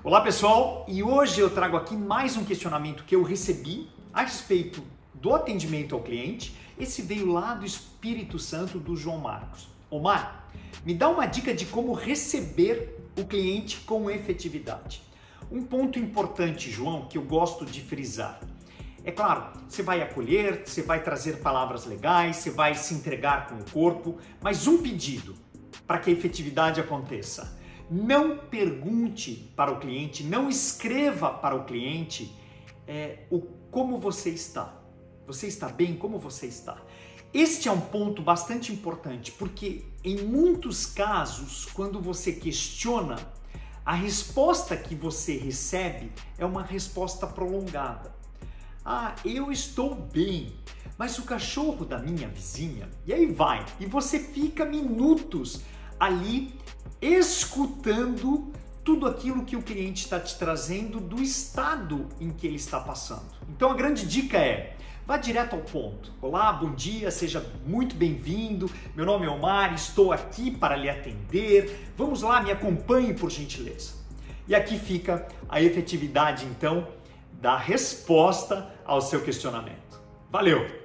Olá 0.00 0.20
pessoal, 0.20 0.84
e 0.88 1.00
hoje 1.00 1.40
eu 1.40 1.48
trago 1.48 1.76
aqui 1.76 1.96
mais 1.96 2.36
um 2.36 2.44
questionamento 2.44 3.04
que 3.04 3.14
eu 3.14 3.22
recebi 3.22 3.88
a 4.12 4.22
respeito 4.22 4.82
do 5.14 5.32
atendimento 5.32 5.94
ao 5.94 6.02
cliente. 6.02 6.56
Esse 6.76 7.02
veio 7.02 7.30
lá 7.30 7.54
do 7.54 7.64
Espírito 7.64 8.36
Santo 8.36 8.80
do 8.80 8.96
João 8.96 9.18
Marcos. 9.18 9.68
Omar, 9.88 10.48
me 10.84 10.92
dá 10.92 11.08
uma 11.08 11.24
dica 11.26 11.54
de 11.54 11.66
como 11.66 11.92
receber 11.92 12.98
o 13.16 13.24
cliente 13.24 13.78
com 13.82 14.10
efetividade. 14.10 15.04
Um 15.52 15.62
ponto 15.62 16.00
importante, 16.00 16.68
João, 16.68 17.06
que 17.06 17.16
eu 17.16 17.22
gosto 17.22 17.64
de 17.64 17.80
frisar. 17.80 18.40
É 19.04 19.12
claro, 19.12 19.52
você 19.68 19.84
vai 19.84 20.02
acolher, 20.02 20.62
você 20.66 20.82
vai 20.82 21.00
trazer 21.00 21.38
palavras 21.38 21.86
legais, 21.86 22.36
você 22.36 22.50
vai 22.50 22.74
se 22.74 22.92
entregar 22.92 23.46
com 23.46 23.54
o 23.54 23.70
corpo, 23.70 24.18
mas 24.40 24.66
um 24.66 24.82
pedido 24.82 25.36
para 25.86 25.98
que 25.98 26.10
a 26.10 26.12
efetividade 26.12 26.80
aconteça 26.80 27.61
não 27.92 28.38
pergunte 28.38 29.52
para 29.54 29.70
o 29.70 29.78
cliente, 29.78 30.24
não 30.24 30.48
escreva 30.48 31.30
para 31.30 31.54
o 31.54 31.64
cliente 31.64 32.34
é, 32.88 33.24
o 33.30 33.40
como 33.70 33.98
você 33.98 34.30
está. 34.30 34.74
Você 35.26 35.46
está 35.46 35.68
bem? 35.68 35.94
Como 35.96 36.18
você 36.18 36.46
está? 36.46 36.78
Este 37.34 37.68
é 37.68 37.72
um 37.72 37.80
ponto 37.80 38.22
bastante 38.22 38.72
importante, 38.72 39.30
porque 39.32 39.84
em 40.02 40.22
muitos 40.22 40.86
casos, 40.86 41.66
quando 41.66 42.00
você 42.00 42.32
questiona, 42.32 43.16
a 43.84 43.94
resposta 43.94 44.76
que 44.76 44.94
você 44.94 45.36
recebe 45.36 46.12
é 46.38 46.46
uma 46.46 46.62
resposta 46.62 47.26
prolongada. 47.26 48.14
Ah, 48.84 49.14
eu 49.24 49.52
estou 49.52 49.94
bem, 49.94 50.52
mas 50.98 51.18
o 51.18 51.22
cachorro 51.22 51.84
da 51.84 51.98
minha 51.98 52.28
vizinha, 52.28 52.88
e 53.06 53.12
aí 53.12 53.26
vai, 53.26 53.64
e 53.80 53.86
você 53.86 54.18
fica 54.18 54.64
minutos 54.64 55.62
ali 56.02 56.52
escutando 57.00 58.52
tudo 58.82 59.06
aquilo 59.06 59.44
que 59.44 59.54
o 59.54 59.62
cliente 59.62 60.02
está 60.02 60.18
te 60.18 60.36
trazendo 60.36 60.98
do 60.98 61.22
estado 61.22 62.08
em 62.20 62.30
que 62.30 62.44
ele 62.44 62.56
está 62.56 62.80
passando. 62.80 63.30
Então 63.48 63.70
a 63.70 63.74
grande 63.74 64.04
dica 64.04 64.36
é 64.36 64.76
Vá 65.06 65.16
direto 65.16 65.54
ao 65.54 65.62
ponto. 65.62 66.12
Olá, 66.20 66.52
bom 66.52 66.74
dia, 66.74 67.10
seja 67.10 67.44
muito 67.66 67.94
bem-vindo. 67.94 68.70
Meu 68.96 69.04
nome 69.04 69.26
é 69.26 69.28
Omar, 69.28 69.74
estou 69.74 70.12
aqui 70.12 70.50
para 70.50 70.76
lhe 70.76 70.88
atender. 70.88 71.92
Vamos 71.96 72.22
lá, 72.22 72.40
me 72.40 72.50
acompanhe 72.50 73.14
por 73.14 73.30
gentileza. 73.30 73.94
E 74.48 74.54
aqui 74.54 74.78
fica 74.78 75.26
a 75.48 75.60
efetividade 75.60 76.44
então 76.46 76.86
da 77.40 77.56
resposta 77.56 78.72
ao 78.84 79.00
seu 79.00 79.22
questionamento. 79.22 80.00
Valeu! 80.30 80.81